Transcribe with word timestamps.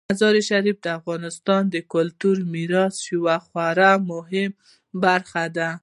مزارشریف 0.09 0.77
د 0.81 0.87
افغانستان 0.99 1.61
د 1.69 1.75
کلتوري 1.93 2.43
میراث 2.53 2.95
یوه 3.13 3.37
خورا 3.45 3.91
مهمه 4.11 4.55
برخه 5.03 5.43
ده. 5.57 5.69